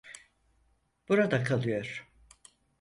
[1.09, 2.07] Burada kalıyor.